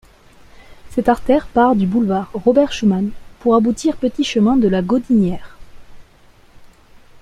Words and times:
Cette 0.89 1.09
artère 1.09 1.45
part 1.45 1.75
du 1.75 1.85
boulevard 1.85 2.31
Robert-Schuman 2.33 3.11
pour 3.39 3.53
aboutir 3.53 3.97
Petit 3.97 4.23
Chemin 4.23 4.55
de 4.57 4.67
la 4.67 4.81
Gaudinière. 4.81 5.59